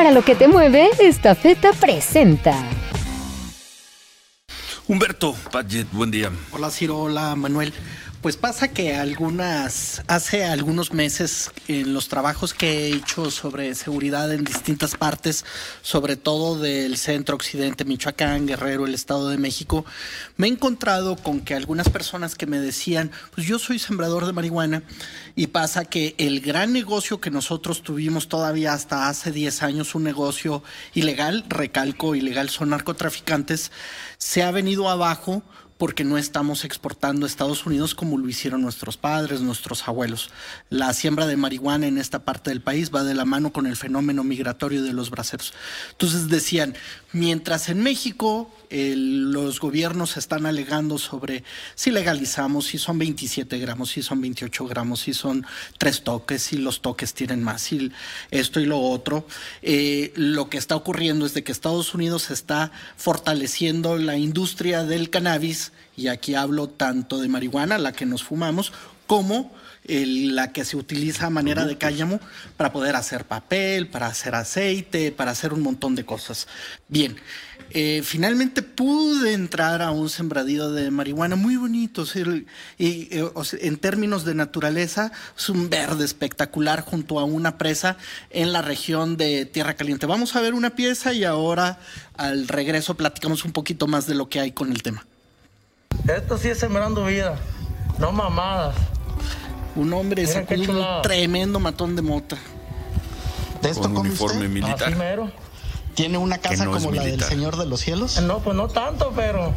[0.00, 2.54] Para lo que te mueve, esta feta presenta.
[4.88, 6.32] Humberto Padget, buen día.
[6.52, 7.74] Hola Ciro, hola Manuel.
[8.20, 14.30] Pues pasa que algunas, hace algunos meses en los trabajos que he hecho sobre seguridad
[14.30, 15.46] en distintas partes,
[15.80, 19.86] sobre todo del centro occidente, Michoacán, Guerrero, el Estado de México,
[20.36, 24.34] me he encontrado con que algunas personas que me decían, pues yo soy sembrador de
[24.34, 24.82] marihuana
[25.34, 30.04] y pasa que el gran negocio que nosotros tuvimos todavía hasta hace 10 años, un
[30.04, 30.62] negocio
[30.92, 33.72] ilegal, recalco, ilegal son narcotraficantes,
[34.18, 35.42] se ha venido abajo
[35.80, 40.28] porque no estamos exportando a Estados Unidos como lo hicieron nuestros padres, nuestros abuelos.
[40.68, 43.76] La siembra de marihuana en esta parte del país va de la mano con el
[43.76, 45.54] fenómeno migratorio de los braceros.
[45.92, 46.76] Entonces decían,
[47.12, 51.44] mientras en México los gobiernos están alegando sobre
[51.74, 55.44] si legalizamos, si son 27 gramos, si son 28 gramos, si son
[55.78, 57.90] tres toques, si los toques tienen más, si
[58.30, 59.26] esto y lo otro.
[59.62, 65.10] Eh, lo que está ocurriendo es de que Estados Unidos está fortaleciendo la industria del
[65.10, 68.72] cannabis, y aquí hablo tanto de marihuana, la que nos fumamos,
[69.06, 69.52] como
[69.86, 72.20] la que se utiliza a manera de cállamo
[72.56, 76.46] para poder hacer papel, para hacer aceite, para hacer un montón de cosas.
[76.88, 77.16] Bien,
[77.70, 82.04] eh, finalmente pude entrar a un sembradío de marihuana muy bonito.
[82.78, 87.96] y, eh, en términos de naturaleza, es un verde espectacular junto a una presa
[88.30, 90.06] en la región de Tierra Caliente.
[90.06, 91.78] Vamos a ver una pieza y ahora
[92.16, 95.06] al regreso platicamos un poquito más de lo que hay con el tema.
[96.08, 97.36] Esto sí es sembrando vida,
[97.98, 98.74] no mamadas.
[99.76, 102.36] Un hombre sacó un tremendo matón de mota.
[103.62, 104.94] ¿De esto Con uniforme militar.
[105.94, 108.20] ¿Tiene una casa como la del Señor de los Cielos?
[108.22, 109.52] No, pues no tanto, pero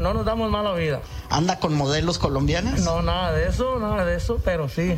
[0.00, 1.00] no nos damos mala vida.
[1.30, 2.80] ¿Anda con modelos colombianas?
[2.80, 4.96] No, nada de eso, nada de eso, pero sí.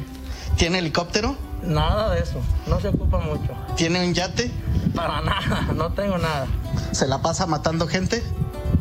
[0.56, 1.36] ¿Tiene helicóptero?
[1.62, 3.52] Nada de eso, no se ocupa mucho.
[3.76, 4.50] ¿Tiene un yate?
[4.94, 6.46] Para nada, no tengo nada.
[6.92, 8.22] ¿Se la pasa matando gente?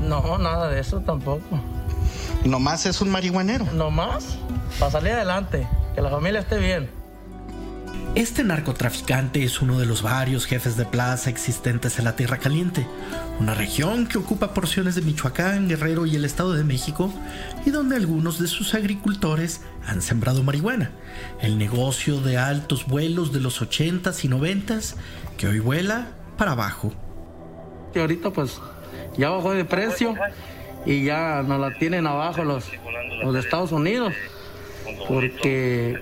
[0.02, 1.60] No, nada de eso tampoco.
[2.46, 3.66] ¿Nomás es un marihuanero?
[3.74, 4.38] ¿Nomás?
[4.80, 6.90] Para salir adelante, que la familia esté bien.
[8.18, 12.88] Este narcotraficante es uno de los varios jefes de plaza existentes en la Tierra Caliente,
[13.40, 17.14] una región que ocupa porciones de Michoacán, Guerrero y el Estado de México,
[17.64, 20.90] y donde algunos de sus agricultores han sembrado marihuana,
[21.42, 24.96] el negocio de altos vuelos de los 80s y 90s
[25.38, 26.92] que hoy vuela para abajo.
[27.94, 28.60] Que ahorita pues
[29.16, 30.16] ya bajó de precio
[30.88, 32.66] y ya nos la tienen abajo los,
[33.22, 34.14] los de Estados Unidos
[35.08, 36.00] porque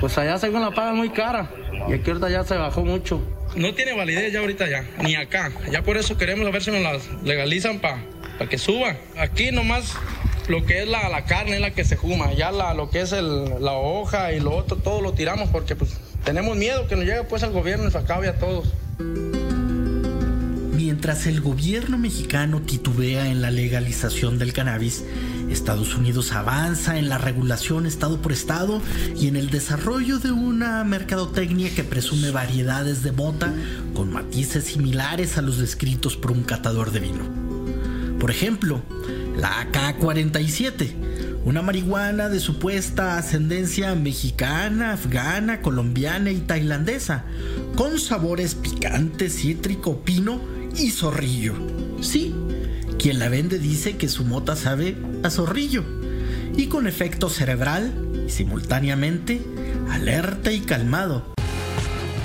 [0.00, 1.50] pues allá según la pagan muy cara
[1.88, 3.20] y aquí ahorita ya se bajó mucho.
[3.56, 5.52] No tiene validez ya ahorita ya, ni acá.
[5.70, 8.00] Ya por eso queremos ver si nos las legalizan para
[8.48, 8.96] que suba.
[9.18, 9.94] Aquí nomás
[10.48, 13.00] lo que es la, la, carne es la que se fuma, ya la, lo que
[13.00, 16.96] es el, la hoja y lo otro, todo lo tiramos porque pues tenemos miedo que
[16.96, 18.72] nos llegue pues al gobierno y se acabe a todos.
[21.04, 25.04] Mientras el gobierno mexicano titubea en la legalización del cannabis,
[25.50, 28.80] Estados Unidos avanza en la regulación estado por estado
[29.14, 33.52] y en el desarrollo de una mercadotecnia que presume variedades de bota
[33.92, 37.24] con matices similares a los descritos por un catador de vino.
[38.18, 38.80] Por ejemplo,
[39.36, 40.88] la AK-47,
[41.44, 47.24] una marihuana de supuesta ascendencia mexicana, afgana, colombiana y tailandesa,
[47.76, 51.54] con sabores picantes, cítrico, pino y zorrillo.
[52.00, 52.34] Sí,
[52.98, 55.84] quien la vende dice que su mota sabe a zorrillo
[56.56, 57.92] y con efecto cerebral
[58.26, 59.40] y simultáneamente
[59.90, 61.34] alerta y calmado.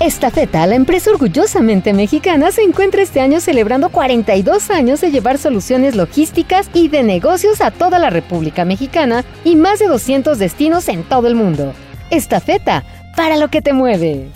[0.00, 5.36] Esta feta, la empresa orgullosamente mexicana, se encuentra este año celebrando 42 años de llevar
[5.36, 10.88] soluciones logísticas y de negocios a toda la República Mexicana y más de 200 destinos
[10.88, 11.74] en todo el mundo.
[12.10, 12.82] Esta feta,
[13.14, 14.30] para lo que te mueve.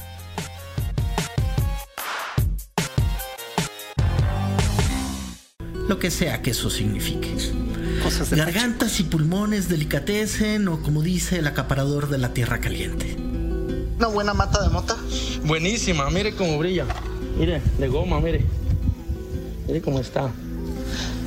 [5.94, 7.32] Lo que sea que eso signifique.
[8.32, 13.16] Gargantas y pulmones delicatecen o como dice el acaparador de la tierra caliente.
[13.96, 14.96] Una buena mata de mota.
[15.44, 16.84] Buenísima, mire cómo brilla.
[17.38, 18.44] Mire, de goma, mire.
[19.68, 20.32] Mire cómo está.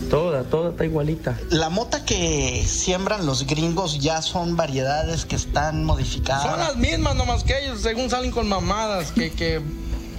[0.10, 1.40] Toda, toda está igualita.
[1.50, 6.44] La mota que siembran los gringos ya son variedades que están modificadas.
[6.44, 9.62] Son las mismas, nomás que ellos, según salen con mamadas, que, que,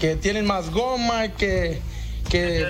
[0.00, 1.82] que tienen más goma, que
[2.28, 2.66] que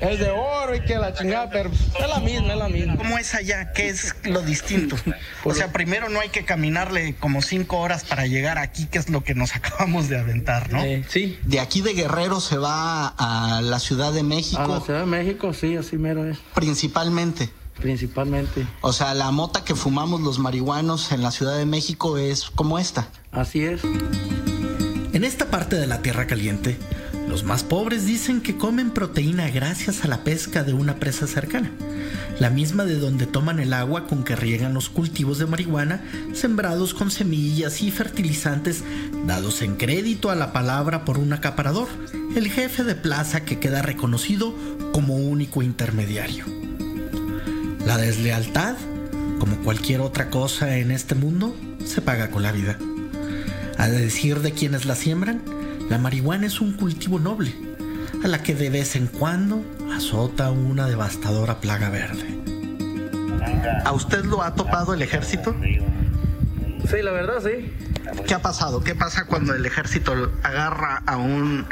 [0.00, 2.96] es de oro y que la chingada, pero es la misma, es la misma.
[2.96, 3.72] ¿Cómo es allá?
[3.72, 4.96] ¿Qué es lo distinto?
[5.44, 9.08] O sea, primero no hay que caminarle como cinco horas para llegar aquí, que es
[9.08, 10.82] lo que nos acabamos de aventar, ¿no?
[10.82, 11.38] Eh, sí.
[11.44, 14.60] De aquí de Guerrero se va a la Ciudad de México.
[14.60, 16.38] A la Ciudad de México, sí, así mero es.
[16.54, 17.48] Principalmente.
[17.78, 18.66] Principalmente.
[18.80, 22.78] O sea, la mota que fumamos los marihuanos en la Ciudad de México es como
[22.78, 23.08] esta.
[23.32, 23.82] Así es.
[23.84, 26.76] En esta parte de la Tierra Caliente,
[27.28, 31.70] Los más pobres dicen que comen proteína gracias a la pesca de una presa cercana,
[32.38, 36.94] la misma de donde toman el agua con que riegan los cultivos de marihuana, sembrados
[36.94, 38.84] con semillas y fertilizantes
[39.26, 41.88] dados en crédito a la palabra por un acaparador,
[42.36, 44.54] el jefe de plaza que queda reconocido
[44.92, 46.44] como único intermediario.
[47.84, 48.76] La deslealtad,
[49.38, 52.78] como cualquier otra cosa en este mundo, se paga con la vida.
[53.78, 55.42] A decir de quienes la siembran,
[55.88, 57.54] la marihuana es un cultivo noble,
[58.24, 59.62] a la que de vez en cuando
[59.94, 62.36] azota una devastadora plaga verde.
[63.84, 65.54] ¿A usted lo ha topado el ejército?
[65.60, 67.72] Sí, la verdad sí.
[68.26, 68.82] ¿Qué ha pasado?
[68.82, 71.66] ¿Qué pasa cuando el ejército agarra a un...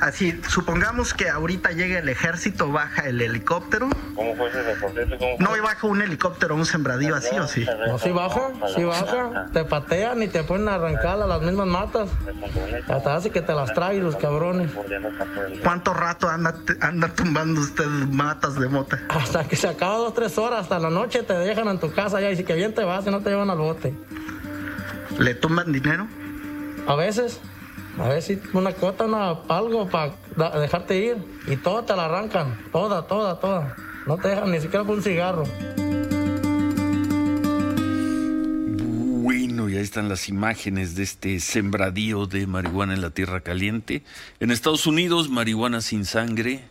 [0.00, 3.88] Así, supongamos que ahorita llega el ejército, baja el helicóptero.
[4.14, 5.16] ¿Cómo fue ese proceso?
[5.38, 7.66] no, y baja un helicóptero, un sembradío así o sí.
[7.86, 9.46] No, si baja, si baja.
[9.52, 12.08] Te patean y te ponen a arrancar a las mismas matas.
[12.88, 14.70] Hasta hace que te las traen los cabrones.
[15.62, 19.00] ¿Cuánto rato anda, anda tumbando usted matas de mota?
[19.08, 22.20] Hasta que se acaba dos, tres horas, hasta la noche te dejan en tu casa
[22.20, 23.94] ya y si que bien te vas y no te llevan al bote.
[25.20, 26.08] ¿Le tumban dinero?
[26.86, 27.40] A veces.
[27.98, 30.14] A veces una cuota, una, algo para
[30.58, 31.16] dejarte ir.
[31.46, 32.58] Y toda te la arrancan.
[32.72, 33.76] Toda, toda, toda.
[34.06, 35.44] No te dejan ni siquiera por un cigarro.
[39.22, 44.02] Bueno, y ahí están las imágenes de este sembradío de marihuana en la tierra caliente.
[44.40, 46.64] En Estados Unidos, marihuana sin sangre,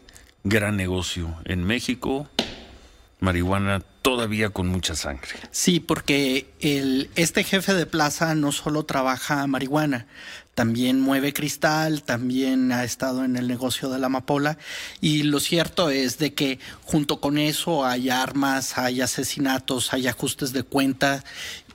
[0.43, 1.35] gran negocio.
[1.45, 2.27] En México,
[3.19, 5.29] marihuana todavía con mucha sangre.
[5.51, 10.07] Sí, porque el, este jefe de plaza no solo trabaja marihuana,
[10.55, 14.57] también mueve cristal, también ha estado en el negocio de la amapola
[14.99, 20.51] y lo cierto es de que junto con eso hay armas, hay asesinatos, hay ajustes
[20.51, 21.23] de cuenta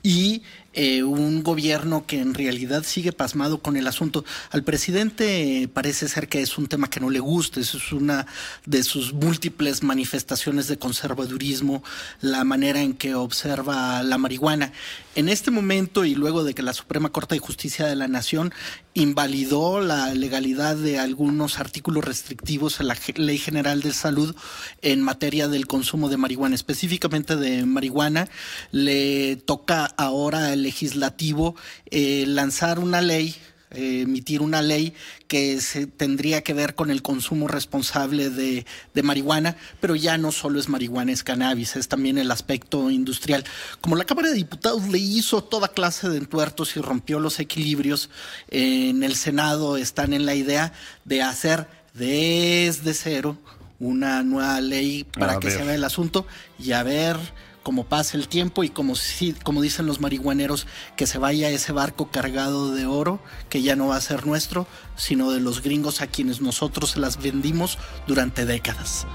[0.03, 0.43] y
[0.77, 4.25] eh, un gobierno que en realidad sigue pasmado con el asunto.
[4.51, 8.27] Al presidente parece ser que es un tema que no le gusta, es una
[8.65, 11.81] de sus múltiples manifestaciones de conservadurismo,
[12.19, 14.73] la manera en que observa la marihuana.
[15.15, 18.53] En este momento y luego de que la Suprema Corte de Justicia de la Nación
[18.95, 24.33] invalidó la legalidad de algunos artículos restrictivos en la Ley General de Salud
[24.81, 28.29] en materia del consumo de marihuana, específicamente de marihuana,
[28.71, 31.55] le toca ahora al legislativo
[31.91, 33.35] eh, lanzar una ley
[33.71, 34.93] emitir una ley
[35.27, 40.31] que se tendría que ver con el consumo responsable de, de, marihuana, pero ya no
[40.31, 43.43] solo es marihuana, es cannabis, es también el aspecto industrial.
[43.81, 48.09] Como la Cámara de Diputados le hizo toda clase de entuertos y rompió los equilibrios,
[48.49, 50.73] en el Senado están en la idea
[51.03, 53.37] de hacer desde cero
[53.79, 56.25] una nueva ley para que se vea el asunto
[56.57, 57.17] y a ver
[57.65, 61.71] como pase el tiempo y como, si, como dicen los marihuaneros, que se vaya ese
[61.71, 63.19] barco cargado de oro,
[63.49, 66.99] que ya no va a ser nuestro, sino de los gringos a quienes nosotros se
[66.99, 69.07] las vendimos durante décadas.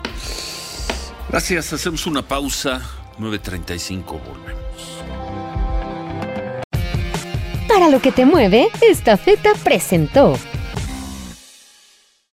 [1.28, 2.82] Gracias, hacemos una pausa,
[3.20, 4.60] 9.35, volvemos.
[7.68, 10.36] Para lo que te mueve, esta feta presentó.